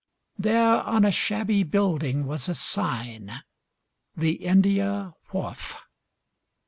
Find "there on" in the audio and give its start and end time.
0.39-1.05